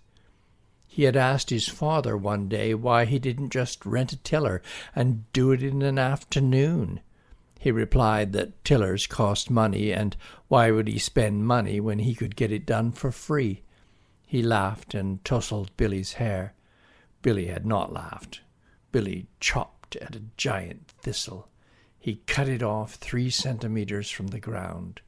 He 0.88 1.04
had 1.04 1.16
asked 1.16 1.52
his 1.52 1.68
father 1.68 2.18
one 2.18 2.50
day 2.50 2.74
why 2.74 3.06
he 3.06 3.20
didn't 3.20 3.52
just 3.52 3.86
rent 3.86 4.14
a 4.14 4.18
tiller 4.18 4.62
and 4.96 5.32
do 5.32 5.52
it 5.52 5.62
in 5.62 5.84
an 5.84 6.00
afternoon. 6.00 7.02
He 7.60 7.72
replied 7.72 8.34
that 8.34 8.64
tillers 8.64 9.08
cost 9.08 9.50
money, 9.50 9.92
and 9.92 10.16
why 10.48 10.72
would 10.72 10.88
he 10.88 11.00
spend 11.00 11.46
money 11.46 11.80
when 11.80 12.00
he 12.00 12.16
could 12.16 12.36
get 12.36 12.52
it 12.52 12.66
done 12.66 12.92
for 12.92 13.12
free? 13.12 13.62
He 14.26 14.42
laughed 14.42 14.94
and 14.94 15.24
tousled 15.24 15.72
Billy's 15.78 16.14
hair. 16.14 16.54
Billy 17.22 17.48
had 17.48 17.66
not 17.66 17.94
laughed. 17.94 18.42
Billy 18.92 19.28
chopped 19.40 19.96
at 19.98 20.16
a 20.16 20.24
giant 20.36 20.88
thistle. 21.02 21.48
He 22.08 22.24
cut 22.26 22.48
it 22.48 22.64
off 22.64 22.94
three 22.94 23.30
centimeters 23.30 24.10
from 24.10 24.28
the 24.28 24.40
ground. 24.40 25.02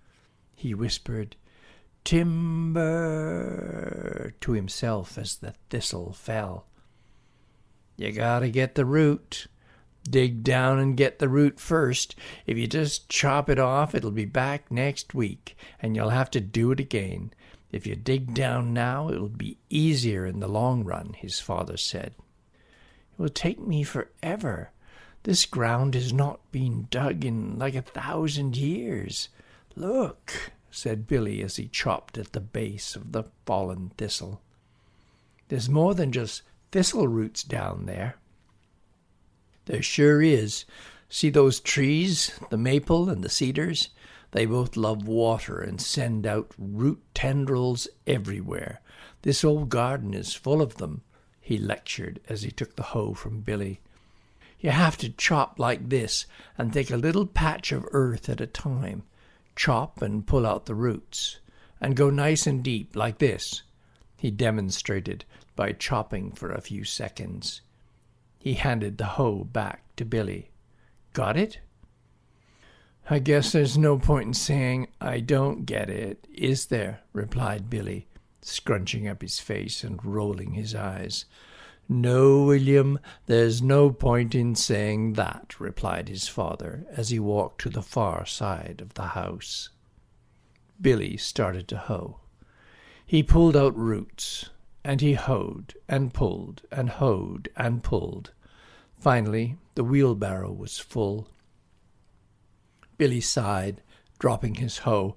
He 0.54 0.74
whispered, 0.74 1.38
Timber, 2.04 2.84
to 4.42 4.52
himself 4.52 5.18
as 5.18 5.38
the 5.38 5.54
thistle 5.70 6.12
fell. 6.12 6.66
You 7.96 8.12
gotta 8.12 8.50
get 8.50 8.76
the 8.76 8.84
root, 8.84 9.48
dig 10.10 10.44
down 10.44 10.78
and 10.78 10.98
get 10.98 11.20
the 11.20 11.30
root 11.30 11.58
first. 11.58 12.18
If 12.46 12.58
you 12.58 12.68
just 12.68 13.08
chop 13.08 13.50
it 13.50 13.60
off, 13.60 13.96
it'll 13.96 14.12
be 14.12 14.26
back 14.26 14.70
next 14.70 15.14
week, 15.14 15.56
and 15.82 15.96
you'll 15.96 16.10
have 16.10 16.30
to 16.32 16.42
do 16.42 16.70
it 16.74 16.82
again. 16.82 17.32
If 17.72 17.88
you 17.88 17.96
dig 17.96 18.34
down 18.34 18.74
now, 18.74 19.10
it'll 19.10 19.30
be 19.30 19.58
easier 19.70 20.26
in 20.26 20.42
the 20.42 20.50
long 20.50 20.84
run, 20.84 21.14
his 21.14 21.40
father 21.40 21.78
said. 21.78 22.14
It 22.18 23.18
will 23.18 23.30
take 23.30 23.66
me 23.66 23.84
forever. 23.84 24.74
This 25.24 25.46
ground 25.46 25.96
has 25.96 26.14
not 26.14 26.40
been 26.52 26.88
dug 26.90 27.26
in 27.26 27.60
like 27.60 27.76
a 27.76 27.82
thousand 27.82 28.56
years. 28.56 29.30
Look, 29.76 30.52
said 30.72 31.08
Billy 31.08 31.42
as 31.42 31.58
he 31.58 31.68
chopped 31.68 32.18
at 32.18 32.32
the 32.32 32.40
base 32.40 32.96
of 32.96 33.12
the 33.12 33.26
fallen 33.46 33.92
thistle. 33.98 34.42
There's 35.50 35.70
more 35.70 35.94
than 35.94 36.12
just 36.12 36.44
thistle 36.72 37.08
roots 37.08 37.44
down 37.44 37.86
there. 37.86 38.16
There 39.66 39.82
sure 39.82 40.22
is. 40.22 40.66
See 41.10 41.30
those 41.30 41.60
trees, 41.60 42.40
the 42.50 42.58
maple 42.58 43.10
and 43.10 43.24
the 43.24 43.30
cedars? 43.30 43.90
They 44.32 44.46
both 44.46 44.78
love 44.78 45.08
water 45.08 45.60
and 45.60 45.82
send 45.82 46.28
out 46.28 46.54
root 46.58 47.02
tendrils 47.14 47.88
everywhere. 48.06 48.82
This 49.24 49.44
old 49.44 49.70
garden 49.70 50.14
is 50.14 50.34
full 50.34 50.62
of 50.62 50.78
them, 50.78 51.02
he 51.42 51.58
lectured 51.58 52.20
as 52.30 52.44
he 52.44 52.52
took 52.52 52.76
the 52.76 52.84
hoe 52.84 53.14
from 53.14 53.42
Billy. 53.42 53.82
You 54.60 54.72
have 54.72 54.98
to 54.98 55.10
chop 55.10 55.58
like 55.58 55.90
this 55.90 56.26
and 56.58 56.74
take 56.74 56.92
a 56.92 56.98
little 56.98 57.26
patch 57.26 57.72
of 57.72 57.88
earth 57.92 58.28
at 58.30 58.42
a 58.42 58.48
time. 58.48 59.04
Chop 59.56 60.02
and 60.02 60.28
pull 60.28 60.46
out 60.46 60.66
the 60.66 60.76
roots. 60.76 61.40
And 61.80 61.96
go 61.96 62.10
nice 62.10 62.46
and 62.46 62.62
deep 62.62 62.96
like 62.96 63.20
this. 63.20 63.64
He 64.18 64.32
demonstrated 64.32 65.24
by 65.56 65.72
chopping 65.72 66.32
for 66.32 66.52
a 66.52 66.62
few 66.62 66.84
seconds. 66.84 67.62
He 68.38 68.56
handed 68.56 68.98
the 68.98 69.06
hoe 69.06 69.46
back 69.46 69.84
to 69.96 70.04
Billy. 70.04 70.52
Got 71.14 71.38
it? 71.38 71.60
I 73.10 73.20
guess 73.20 73.52
there's 73.52 73.78
no 73.78 73.98
point 73.98 74.28
in 74.28 74.34
saying 74.34 74.88
I 75.02 75.20
don't 75.20 75.66
get 75.66 75.90
it, 75.90 76.28
is 76.34 76.68
there? 76.68 77.02
replied 77.12 77.70
Billy, 77.70 78.08
scrunching 78.42 79.08
up 79.08 79.22
his 79.22 79.40
face 79.40 79.84
and 79.84 80.04
rolling 80.04 80.54
his 80.54 80.76
eyes. 80.76 81.26
No, 81.92 82.44
William, 82.44 83.00
there's 83.26 83.64
no 83.64 83.90
point 83.90 84.36
in 84.36 84.54
saying 84.54 85.14
that, 85.14 85.60
replied 85.60 86.08
his 86.08 86.28
father 86.28 86.86
as 86.92 87.10
he 87.10 87.18
walked 87.18 87.62
to 87.62 87.70
the 87.70 87.82
far 87.82 88.28
side 88.28 88.80
of 88.80 88.94
the 88.94 89.08
house. 89.08 89.70
Billy 90.80 91.18
started 91.18 91.68
to 91.70 91.80
hoe. 91.80 92.20
He 93.08 93.24
pulled 93.24 93.58
out 93.58 93.76
roots, 93.76 94.52
and 94.84 95.02
he 95.02 95.14
hoed 95.14 95.74
and 95.88 96.14
pulled 96.14 96.62
and 96.72 96.92
hoed 96.92 97.50
and 97.58 97.82
pulled. 97.82 98.34
Finally, 99.00 99.58
the 99.74 99.84
wheelbarrow 99.84 100.52
was 100.52 100.78
full. 100.78 101.28
Billy 103.00 103.20
sighed, 103.20 103.82
dropping 104.20 104.56
his 104.56 104.80
hoe, 104.80 105.16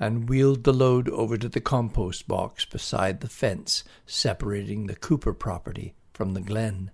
and 0.00 0.26
wheeled 0.30 0.64
the 0.64 0.72
load 0.72 1.06
over 1.10 1.36
to 1.36 1.50
the 1.50 1.60
compost 1.60 2.26
box 2.26 2.64
beside 2.64 3.20
the 3.20 3.28
fence 3.28 3.84
separating 4.06 4.86
the 4.86 4.96
Cooper 4.96 5.34
property 5.34 5.94
from 6.14 6.32
the 6.32 6.40
glen. 6.40 6.90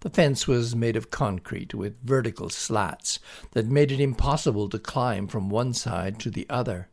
The 0.00 0.10
fence 0.10 0.46
was 0.46 0.76
made 0.76 0.96
of 0.96 1.10
concrete 1.10 1.74
with 1.74 2.00
vertical 2.02 2.48
slats 2.48 3.18
that 3.52 3.66
made 3.66 3.90
it 3.90 4.00
impossible 4.00 4.68
to 4.70 4.78
climb 4.78 5.26
from 5.26 5.50
one 5.50 5.74
side 5.74 6.18
to 6.20 6.30
the 6.30 6.46
other. 6.48 6.88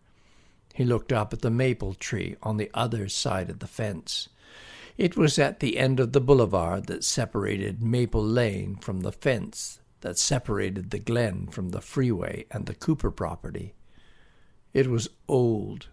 He 0.74 0.84
looked 0.84 1.14
up 1.14 1.32
at 1.32 1.42
the 1.42 1.50
maple 1.50 1.94
tree 1.94 2.36
on 2.44 2.58
the 2.58 2.70
other 2.74 3.08
side 3.08 3.50
of 3.50 3.60
the 3.60 3.68
fence. 3.68 4.28
It 4.98 5.16
was 5.16 5.38
at 5.38 5.60
the 5.60 5.78
end 5.78 6.00
of 6.00 6.12
the 6.12 6.20
boulevard 6.20 6.88
that 6.88 7.04
separated 7.04 7.84
Maple 7.84 8.24
Lane 8.24 8.76
from 8.76 9.02
the 9.02 9.12
fence 9.12 9.80
that 10.02 10.18
separated 10.18 10.90
the 10.90 11.00
glen 11.00 11.48
from 11.48 11.70
the 11.70 11.82
freeway 11.82 12.46
and 12.52 12.66
the 12.66 12.76
Cooper 12.76 13.12
property. 13.12 13.74
It 14.74 14.88
was 14.88 15.10
old. 15.28 15.88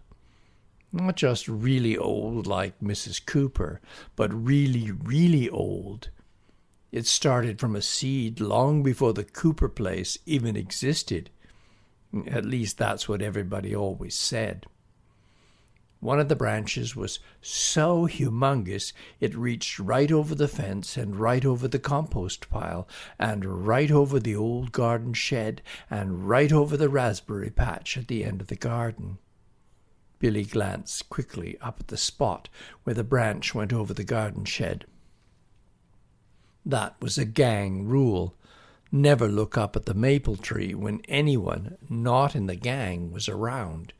Not 0.95 1.17
just 1.17 1.49
really 1.49 1.97
old 1.97 2.47
like 2.47 2.79
Mrs. 2.79 3.25
Cooper, 3.25 3.81
but 4.15 4.33
really, 4.33 4.91
really 4.91 5.49
old. 5.49 6.07
It 6.89 7.05
started 7.05 7.59
from 7.59 7.75
a 7.75 7.81
seed 7.81 8.39
long 8.39 8.81
before 8.81 9.11
the 9.11 9.25
Cooper 9.25 9.67
place 9.67 10.17
even 10.25 10.55
existed. 10.55 11.31
At 12.25 12.45
least 12.45 12.77
that's 12.77 13.09
what 13.09 13.21
everybody 13.21 13.75
always 13.75 14.15
said. 14.15 14.67
One 15.99 16.21
of 16.21 16.29
the 16.29 16.35
branches 16.37 16.95
was 16.95 17.19
so 17.41 18.07
humongous 18.07 18.93
it 19.19 19.35
reached 19.35 19.79
right 19.79 20.13
over 20.13 20.33
the 20.33 20.47
fence 20.47 20.95
and 20.95 21.17
right 21.17 21.43
over 21.43 21.67
the 21.67 21.77
compost 21.77 22.49
pile 22.49 22.87
and 23.19 23.67
right 23.67 23.91
over 23.91 24.17
the 24.17 24.37
old 24.37 24.71
garden 24.71 25.13
shed 25.13 25.61
and 25.89 26.29
right 26.29 26.53
over 26.53 26.77
the 26.77 26.87
raspberry 26.87 27.49
patch 27.49 27.97
at 27.97 28.07
the 28.07 28.23
end 28.23 28.39
of 28.39 28.47
the 28.47 28.55
garden. 28.55 29.17
Billy 30.25 30.43
glanced 30.43 31.07
quickly 31.07 31.55
up 31.61 31.79
at 31.79 31.89
the 31.89 31.97
spot 31.97 32.49
where 32.83 32.95
the 32.95 33.03
branch 33.03 33.53
went 33.53 33.71
over 33.71 33.93
the 33.93 34.03
garden 34.03 34.43
shed. 34.43 34.87
That 36.65 36.99
was 36.99 37.19
a 37.19 37.25
gang 37.25 37.85
rule. 37.85 38.33
Never 38.91 39.27
look 39.27 39.55
up 39.55 39.75
at 39.75 39.85
the 39.85 39.93
maple 39.93 40.35
tree 40.35 40.73
when 40.73 41.03
anyone 41.07 41.77
not 41.87 42.35
in 42.35 42.47
the 42.47 42.55
gang 42.55 43.11
was 43.11 43.29
around. 43.29 43.93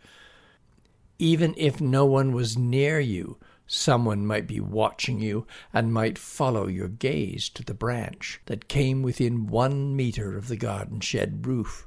Even 1.20 1.54
if 1.58 1.80
no 1.80 2.08
one 2.08 2.32
was 2.34 2.58
near 2.58 3.00
you, 3.00 3.38
someone 3.68 4.26
might 4.26 4.48
be 4.48 4.60
watching 4.60 5.20
you 5.20 5.46
and 5.72 5.94
might 5.94 6.18
follow 6.18 6.66
your 6.66 6.88
gaze 6.88 7.50
to 7.50 7.64
the 7.64 7.76
branch 7.76 8.42
that 8.48 8.68
came 8.68 9.04
within 9.04 9.46
one 9.46 9.96
meter 9.96 10.36
of 10.36 10.48
the 10.48 10.58
garden 10.58 11.02
shed 11.02 11.46
roof. 11.46 11.86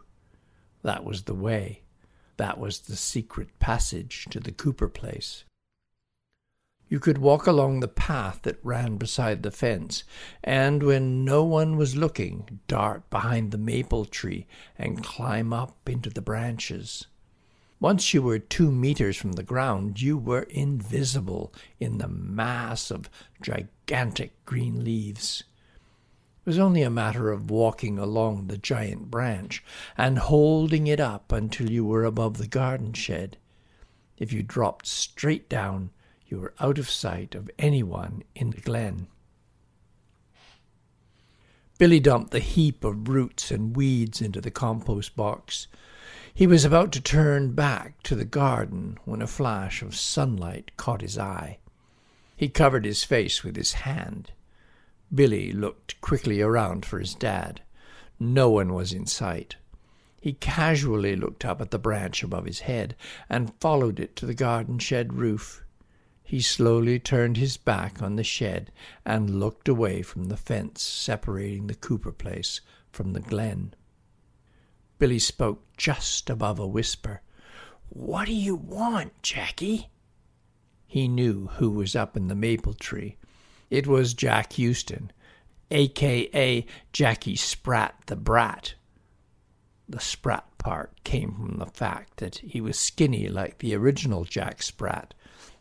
That 0.84 1.04
was 1.04 1.24
the 1.24 1.34
way. 1.34 1.82
That 2.38 2.58
was 2.58 2.80
the 2.80 2.96
secret 2.96 3.58
passage 3.58 4.26
to 4.30 4.40
the 4.40 4.52
Cooper 4.52 4.88
place. 4.88 5.44
You 6.88 7.00
could 7.00 7.18
walk 7.18 7.46
along 7.46 7.80
the 7.80 7.88
path 7.88 8.40
that 8.42 8.64
ran 8.64 8.96
beside 8.96 9.42
the 9.42 9.50
fence, 9.50 10.04
and 10.42 10.82
when 10.82 11.24
no 11.24 11.44
one 11.44 11.76
was 11.76 11.96
looking, 11.96 12.60
dart 12.66 13.10
behind 13.10 13.50
the 13.50 13.58
maple 13.58 14.06
tree 14.06 14.46
and 14.78 15.04
climb 15.04 15.52
up 15.52 15.76
into 15.86 16.08
the 16.08 16.22
branches. 16.22 17.06
Once 17.80 18.14
you 18.14 18.22
were 18.22 18.38
two 18.38 18.72
meters 18.72 19.16
from 19.16 19.32
the 19.32 19.42
ground, 19.42 20.00
you 20.00 20.16
were 20.16 20.42
invisible 20.42 21.52
in 21.78 21.98
the 21.98 22.08
mass 22.08 22.90
of 22.90 23.10
gigantic 23.42 24.32
green 24.46 24.82
leaves. 24.82 25.44
It 26.48 26.56
was 26.56 26.58
only 26.58 26.80
a 26.80 26.88
matter 26.88 27.30
of 27.30 27.50
walking 27.50 27.98
along 27.98 28.46
the 28.46 28.56
giant 28.56 29.10
branch 29.10 29.62
and 29.98 30.18
holding 30.18 30.86
it 30.86 30.98
up 30.98 31.30
until 31.30 31.70
you 31.70 31.84
were 31.84 32.06
above 32.06 32.38
the 32.38 32.46
garden 32.46 32.94
shed. 32.94 33.36
If 34.16 34.32
you 34.32 34.42
dropped 34.42 34.86
straight 34.86 35.50
down, 35.50 35.90
you 36.26 36.40
were 36.40 36.54
out 36.58 36.78
of 36.78 36.88
sight 36.88 37.34
of 37.34 37.50
anyone 37.58 38.22
in 38.34 38.48
the 38.48 38.62
glen. 38.62 39.08
Billy 41.76 42.00
dumped 42.00 42.30
the 42.30 42.40
heap 42.40 42.82
of 42.82 43.08
roots 43.08 43.50
and 43.50 43.76
weeds 43.76 44.22
into 44.22 44.40
the 44.40 44.50
compost 44.50 45.14
box. 45.14 45.66
He 46.32 46.46
was 46.46 46.64
about 46.64 46.92
to 46.92 47.00
turn 47.02 47.52
back 47.52 48.02
to 48.04 48.16
the 48.16 48.24
garden 48.24 48.96
when 49.04 49.20
a 49.20 49.26
flash 49.26 49.82
of 49.82 49.94
sunlight 49.94 50.70
caught 50.78 51.02
his 51.02 51.18
eye. 51.18 51.58
He 52.34 52.48
covered 52.48 52.86
his 52.86 53.04
face 53.04 53.44
with 53.44 53.54
his 53.54 53.74
hand. 53.74 54.32
Billy 55.14 55.52
looked 55.52 56.00
quickly 56.00 56.40
around 56.40 56.84
for 56.84 56.98
his 56.98 57.14
dad. 57.14 57.62
No 58.20 58.50
one 58.50 58.74
was 58.74 58.92
in 58.92 59.06
sight. 59.06 59.56
He 60.20 60.32
casually 60.32 61.14
looked 61.16 61.44
up 61.44 61.60
at 61.60 61.70
the 61.70 61.78
branch 61.78 62.22
above 62.22 62.44
his 62.44 62.60
head 62.60 62.96
and 63.28 63.54
followed 63.60 64.00
it 64.00 64.16
to 64.16 64.26
the 64.26 64.34
garden 64.34 64.78
shed 64.78 65.14
roof. 65.14 65.64
He 66.22 66.40
slowly 66.40 66.98
turned 66.98 67.36
his 67.36 67.56
back 67.56 68.02
on 68.02 68.16
the 68.16 68.24
shed 68.24 68.70
and 69.06 69.40
looked 69.40 69.68
away 69.68 70.02
from 70.02 70.24
the 70.24 70.36
fence 70.36 70.82
separating 70.82 71.66
the 71.68 71.74
Cooper 71.74 72.12
place 72.12 72.60
from 72.90 73.12
the 73.12 73.20
glen. 73.20 73.74
Billy 74.98 75.20
spoke 75.20 75.64
just 75.76 76.28
above 76.28 76.58
a 76.58 76.66
whisper. 76.66 77.22
What 77.88 78.26
do 78.26 78.34
you 78.34 78.56
want, 78.56 79.22
Jackie? 79.22 79.88
He 80.86 81.06
knew 81.06 81.46
who 81.54 81.70
was 81.70 81.94
up 81.94 82.16
in 82.16 82.28
the 82.28 82.34
maple 82.34 82.74
tree. 82.74 83.17
It 83.70 83.86
was 83.86 84.14
Jack 84.14 84.54
Houston, 84.54 85.12
aka 85.70 86.66
Jackie 86.92 87.36
Spratt 87.36 87.94
the 88.06 88.16
Brat. 88.16 88.74
The 89.88 90.00
Spratt 90.00 90.56
part 90.58 91.02
came 91.04 91.32
from 91.34 91.58
the 91.58 91.66
fact 91.66 92.18
that 92.18 92.38
he 92.38 92.60
was 92.60 92.78
skinny 92.78 93.28
like 93.28 93.58
the 93.58 93.74
original 93.74 94.24
Jack 94.24 94.62
Sprat. 94.62 95.14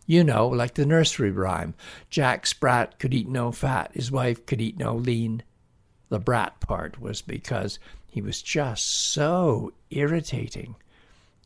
You 0.05 0.23
know, 0.23 0.47
like 0.47 0.75
the 0.75 0.85
nursery 0.85 1.31
rhyme 1.31 1.75
Jack 2.09 2.45
Sprat 2.47 2.97
could 2.97 3.13
eat 3.13 3.27
no 3.27 3.51
fat, 3.51 3.91
his 3.93 4.11
wife 4.11 4.45
could 4.45 4.61
eat 4.61 4.77
no 4.77 4.95
lean. 4.95 5.43
The 6.09 6.19
brat 6.19 6.61
part 6.61 7.01
was 7.01 7.21
because 7.21 7.79
he 8.07 8.21
was 8.21 8.41
just 8.41 9.11
so 9.11 9.73
irritating. 9.89 10.75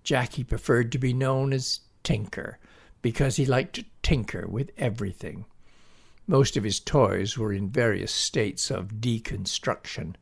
Jackie 0.03 0.43
preferred 0.43 0.91
to 0.91 0.99
be 0.99 1.13
known 1.13 1.53
as 1.53 1.81
Tinker 2.03 2.59
because 3.01 3.37
he 3.37 3.45
liked 3.45 3.73
to 3.75 3.85
tinker 4.03 4.47
with 4.47 4.71
everything. 4.77 5.45
Most 6.31 6.55
of 6.55 6.63
his 6.63 6.79
toys 6.79 7.37
were 7.37 7.51
in 7.51 7.67
various 7.67 8.09
states 8.09 8.71
of 8.71 9.01
deconstruction. 9.01 10.15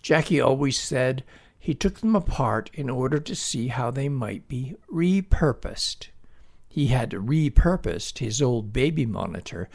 Jackie 0.00 0.40
always 0.40 0.78
said 0.78 1.24
he 1.58 1.74
took 1.74 1.98
them 1.98 2.14
apart 2.14 2.70
in 2.72 2.88
order 2.88 3.18
to 3.18 3.34
see 3.34 3.66
how 3.66 3.90
they 3.90 4.08
might 4.08 4.46
be 4.46 4.76
repurposed. 4.88 6.10
He 6.68 6.86
had 6.86 7.10
repurposed 7.10 8.18
his 8.18 8.40
old 8.40 8.72
baby 8.72 9.04
monitor 9.04 9.68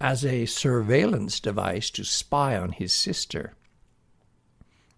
as 0.00 0.24
a 0.24 0.44
surveillance 0.44 1.38
device 1.38 1.88
to 1.90 2.02
spy 2.02 2.56
on 2.56 2.72
his 2.72 2.92
sister. 2.92 3.54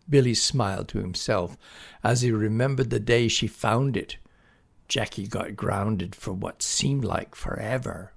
Billy 0.08 0.32
smiled 0.32 0.88
to 0.88 1.00
himself 1.00 1.58
as 2.02 2.22
he 2.22 2.32
remembered 2.32 2.88
the 2.88 2.98
day 2.98 3.28
she 3.28 3.46
found 3.46 3.94
it. 3.94 4.16
Jackie 4.88 5.26
got 5.26 5.54
grounded 5.54 6.14
for 6.14 6.32
what 6.32 6.62
seemed 6.62 7.04
like 7.04 7.34
forever. 7.34 8.14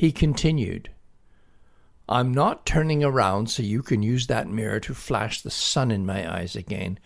He 0.00 0.12
continued, 0.12 0.88
I'm 2.08 2.32
not 2.32 2.64
turning 2.64 3.04
around 3.04 3.50
so 3.50 3.62
you 3.62 3.82
can 3.82 4.02
use 4.02 4.28
that 4.28 4.48
mirror 4.48 4.80
to 4.80 4.94
flash 4.94 5.42
the 5.42 5.50
sun 5.50 5.90
in 5.90 6.06
my 6.06 6.38
eyes 6.38 6.56
again. 6.56 6.98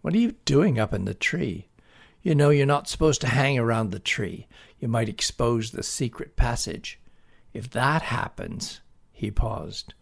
What 0.00 0.14
are 0.14 0.18
you 0.18 0.34
doing 0.44 0.76
up 0.76 0.92
in 0.92 1.04
the 1.04 1.14
tree? 1.14 1.68
You 2.22 2.34
know 2.34 2.50
you're 2.50 2.66
not 2.66 2.88
supposed 2.88 3.20
to 3.20 3.28
hang 3.28 3.56
around 3.56 3.92
the 3.92 4.00
tree. 4.00 4.48
You 4.80 4.88
might 4.88 5.08
expose 5.08 5.70
the 5.70 5.84
secret 5.84 6.34
passage. 6.34 6.98
If 7.52 7.70
that 7.70 8.02
happens, 8.02 8.80
he 9.12 9.30
paused. 9.30 9.94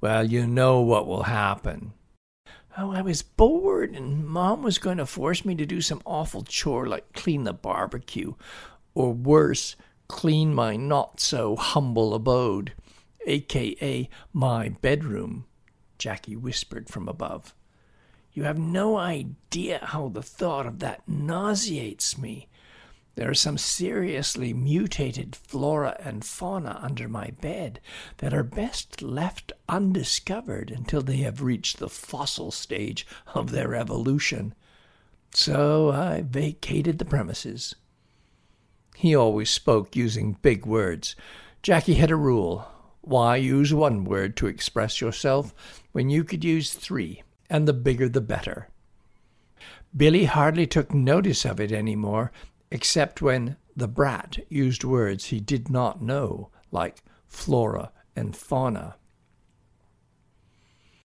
Well, 0.00 0.26
you 0.26 0.44
know 0.44 0.80
what 0.80 1.06
will 1.06 1.22
happen. 1.22 1.92
Oh, 2.76 2.90
I 2.90 3.02
was 3.02 3.22
bored, 3.22 3.94
and 3.94 4.26
Mom 4.26 4.64
was 4.64 4.78
going 4.78 4.98
to 4.98 5.06
force 5.06 5.44
me 5.44 5.54
to 5.54 5.64
do 5.64 5.80
some 5.80 6.02
awful 6.04 6.42
chore 6.42 6.88
like 6.88 7.12
clean 7.12 7.44
the 7.44 7.52
barbecue, 7.52 8.34
or 8.92 9.12
worse, 9.12 9.76
clean 10.08 10.54
my 10.54 10.76
not 10.76 11.20
so 11.20 11.56
humble 11.56 12.14
abode, 12.14 12.72
aka 13.26 14.08
my 14.32 14.68
bedroom, 14.68 15.46
Jackie 15.98 16.36
whispered 16.36 16.88
from 16.88 17.08
above. 17.08 17.54
You 18.32 18.44
have 18.44 18.58
no 18.58 18.98
idea 18.98 19.80
how 19.82 20.08
the 20.08 20.22
thought 20.22 20.66
of 20.66 20.80
that 20.80 21.08
nauseates 21.08 22.18
me. 22.18 22.48
There 23.14 23.30
are 23.30 23.34
some 23.34 23.56
seriously 23.56 24.52
mutated 24.52 25.34
flora 25.34 25.96
and 26.00 26.22
fauna 26.22 26.78
under 26.82 27.08
my 27.08 27.30
bed 27.40 27.80
that 28.18 28.34
are 28.34 28.42
best 28.42 29.00
left 29.00 29.52
undiscovered 29.70 30.70
until 30.70 31.00
they 31.00 31.16
have 31.18 31.40
reached 31.40 31.78
the 31.78 31.88
fossil 31.88 32.50
stage 32.50 33.06
of 33.34 33.52
their 33.52 33.74
evolution. 33.74 34.54
So 35.32 35.90
I 35.90 36.20
vacated 36.20 36.98
the 36.98 37.06
premises. 37.06 37.74
He 38.96 39.14
always 39.14 39.50
spoke 39.50 39.94
using 39.94 40.38
big 40.40 40.64
words. 40.64 41.16
Jackie 41.62 41.94
had 41.94 42.10
a 42.10 42.16
rule. 42.16 42.66
Why 43.02 43.36
use 43.36 43.74
one 43.74 44.04
word 44.04 44.36
to 44.38 44.46
express 44.46 45.02
yourself 45.02 45.54
when 45.92 46.08
you 46.08 46.24
could 46.24 46.42
use 46.42 46.72
three, 46.72 47.22
and 47.50 47.68
the 47.68 47.74
bigger 47.74 48.08
the 48.08 48.22
better? 48.22 48.70
Billy 49.94 50.24
hardly 50.24 50.66
took 50.66 50.94
notice 50.94 51.44
of 51.44 51.60
it 51.60 51.72
any 51.72 51.94
more 51.94 52.32
except 52.70 53.20
when 53.20 53.56
the 53.76 53.86
brat 53.86 54.38
used 54.48 54.82
words 54.82 55.26
he 55.26 55.40
did 55.40 55.68
not 55.68 56.02
know, 56.02 56.50
like 56.70 57.02
flora 57.26 57.92
and 58.16 58.34
fauna. 58.34 58.96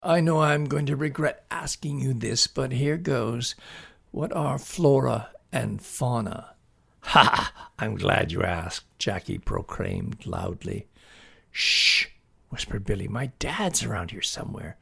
I 0.02 0.20
know 0.20 0.42
I'm 0.42 0.66
going 0.66 0.88
to 0.88 0.96
regret 0.96 1.46
asking 1.52 2.00
you 2.00 2.14
this, 2.14 2.48
but 2.48 2.72
here 2.72 2.98
goes. 2.98 3.54
What 4.10 4.34
are 4.34 4.58
flora 4.58 5.30
and 5.52 5.80
fauna? 5.80 6.57
Ha! 7.12 7.54
I'm 7.80 7.96
glad 7.96 8.34
you 8.34 8.44
asked, 8.44 8.86
Jackie 9.00 9.38
proclaimed 9.38 10.26
loudly. 10.26 10.88
Shh, 11.52 12.08
whispered 12.50 12.84
Billy. 12.84 13.08
My 13.08 13.28
dad's 13.40 13.82
around 13.82 14.12
here 14.12 14.22
somewhere. 14.22 14.76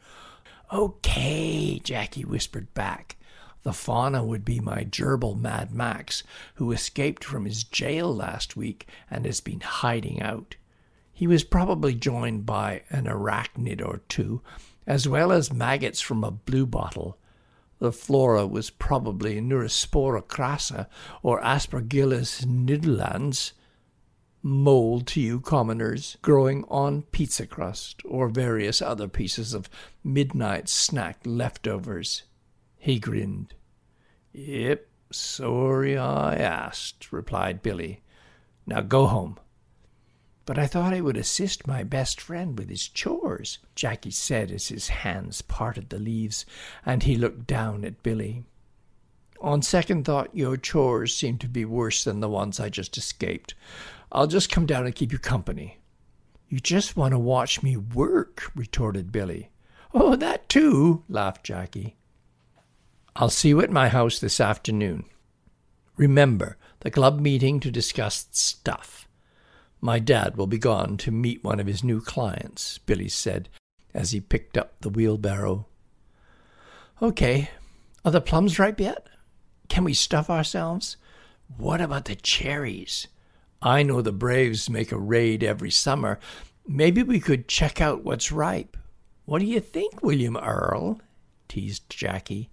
Okay, 0.73 1.79
Jackie 1.83 2.25
whispered 2.25 2.73
back. 2.73 3.17
The 3.61 3.73
fauna 3.73 4.23
would 4.23 4.43
be 4.43 4.59
my 4.59 4.85
gerbil 4.85 5.39
Mad 5.39 5.71
Max, 5.71 6.23
who 6.55 6.71
escaped 6.71 7.23
from 7.23 7.45
his 7.45 7.63
jail 7.63 8.11
last 8.11 8.55
week 8.57 8.88
and 9.11 9.27
has 9.27 9.39
been 9.39 9.61
hiding 9.61 10.19
out. 10.19 10.55
He 11.13 11.27
was 11.27 11.43
probably 11.43 11.93
joined 11.93 12.47
by 12.47 12.81
an 12.89 13.05
arachnid 13.05 13.85
or 13.85 14.01
two, 14.09 14.41
as 14.88 15.07
well 15.07 15.31
as 15.31 15.53
maggots 15.53 16.01
from 16.01 16.23
a 16.23 16.31
bluebottle. 16.31 17.19
The 17.79 17.91
flora 17.91 18.47
was 18.47 18.69
probably 18.69 19.41
Neurospora 19.41 20.23
crassa 20.23 20.88
or 21.21 21.41
Aspergillus 21.41 22.45
nidolensis, 22.45 23.51
mold 24.41 25.07
to 25.07 25.19
you 25.19 25.39
commoners, 25.39 26.17
growing 26.21 26.63
on 26.69 27.01
pizza 27.11 27.47
crust 27.47 28.01
or 28.05 28.29
various 28.29 28.81
other 28.81 29.07
pieces 29.07 29.53
of 29.53 29.69
midnight 30.03 30.69
snack 30.69 31.19
leftovers. 31.25 32.23
He 32.77 32.99
grinned. 32.99 33.55
Yep, 34.33 34.88
sorry 35.11 35.97
I 35.97 36.35
asked, 36.35 37.11
replied 37.11 37.61
Billy. 37.61 38.01
Now 38.67 38.81
go 38.81 39.07
home. 39.07 39.39
But 40.45 40.60
I 40.60 40.67
thought 40.67 40.93
I 40.93 41.01
would 41.01 41.17
assist 41.17 41.65
my 41.65 41.84
best 41.84 42.21
friend 42.21 42.58
with 42.58 42.69
his 42.69 42.88
chores, 42.88 43.58
Jackie 43.73 44.12
said 44.12 44.51
as 44.51 44.67
his 44.67 44.89
hands 44.89 45.41
parted 45.41 45.89
the 45.89 45.97
leaves, 45.97 46.45
and 46.86 47.01
he 47.01 47.15
looked 47.15 47.47
down 47.47 47.84
at 47.84 48.03
Billy. 48.03 48.43
On 49.41 49.62
second 49.62 50.05
thought, 50.05 50.36
your 50.36 50.55
chores 50.55 51.15
seem 51.15 51.38
to 51.39 51.47
be 51.47 51.65
worse 51.65 52.03
than 52.03 52.19
the 52.19 52.29
ones 52.29 52.60
I 52.60 52.69
just 52.69 52.97
escaped. 52.97 53.55
I'll 54.12 54.27
just 54.27 54.51
come 54.51 54.65
down 54.65 54.86
and 54.86 54.95
keep 54.95 55.12
you 55.12 55.17
company. 55.17 55.79
You 56.47 56.60
just 56.60 56.95
want 56.95 57.13
to 57.13 57.19
watch 57.19 57.63
me 57.63 57.75
work, 57.75 58.51
retorted 58.55 59.12
Billy. 59.12 59.49
Oh, 59.93 60.15
that 60.15 60.47
too, 60.47 61.03
laughed 61.10 61.43
Jackie. 61.43 61.95
I'll 63.15 63.29
see 63.29 63.49
you 63.49 63.62
at 63.62 63.71
my 63.71 63.89
house 63.89 64.19
this 64.19 64.39
afternoon. 64.39 65.05
Remember, 65.97 66.58
the 66.81 66.91
club 66.91 67.19
meeting 67.19 67.60
to 67.62 67.71
discuss 67.71 68.27
stuff. 68.31 69.04
My 69.81 69.99
dad 69.99 70.38
will 70.38 70.47
be 70.47 70.57
gone 70.57 70.97
to 70.97 71.11
meet 71.11 71.43
one 71.43 71.59
of 71.59 71.67
his 71.67 71.83
new 71.83 72.01
clients, 72.01 72.77
Billy 72.79 73.09
said 73.09 73.49
as 73.95 74.11
he 74.11 74.19
picked 74.19 74.57
up 74.57 74.73
the 74.81 74.89
wheelbarrow. 74.89 75.65
Okay, 77.01 77.49
are 78.03 78.11
the 78.11 78.21
plums 78.21 78.59
ripe 78.59 78.79
yet? 78.79 79.07
Can 79.69 79.83
we 79.83 79.93
stuff 79.93 80.29
ourselves? 80.29 80.97
What 81.57 81.81
about 81.81 82.05
the 82.05 82.15
cherries? 82.15 83.07
I 83.61 83.83
know 83.83 84.01
the 84.01 84.11
Braves 84.11 84.69
make 84.69 84.91
a 84.91 84.99
raid 84.99 85.43
every 85.43 85.71
summer. 85.71 86.19
Maybe 86.67 87.03
we 87.03 87.19
could 87.19 87.47
check 87.47 87.81
out 87.81 88.03
what's 88.03 88.31
ripe. 88.31 88.77
What 89.25 89.39
do 89.39 89.45
you 89.45 89.59
think, 89.59 90.03
William 90.03 90.38
Earl? 90.38 90.99
teased 91.47 91.89
Jackie. 91.89 92.49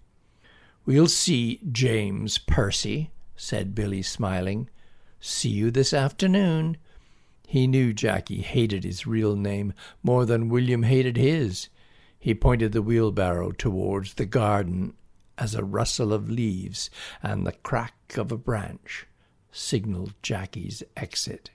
We'll 0.86 1.08
see, 1.08 1.60
James 1.70 2.38
Percy, 2.38 3.10
said 3.36 3.74
Billy, 3.74 4.02
smiling. 4.02 4.70
See 5.20 5.50
you 5.50 5.70
this 5.70 5.92
afternoon. 5.92 6.76
He 7.52 7.66
knew 7.66 7.92
Jackie 7.92 8.40
hated 8.40 8.82
his 8.82 9.06
real 9.06 9.36
name 9.36 9.74
more 10.02 10.24
than 10.24 10.48
William 10.48 10.84
hated 10.84 11.18
his. 11.18 11.68
He 12.18 12.32
pointed 12.32 12.72
the 12.72 12.80
wheelbarrow 12.80 13.52
towards 13.52 14.14
the 14.14 14.24
garden 14.24 14.94
as 15.36 15.54
a 15.54 15.62
rustle 15.62 16.14
of 16.14 16.30
leaves 16.30 16.88
and 17.22 17.46
the 17.46 17.52
crack 17.52 18.16
of 18.16 18.32
a 18.32 18.38
branch 18.38 19.06
signaled 19.50 20.14
Jackie's 20.22 20.82
exit. 20.96 21.50